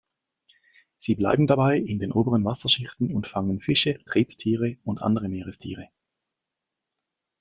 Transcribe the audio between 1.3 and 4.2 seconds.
dabei in den oberen Wasserschichten und fangen Fische,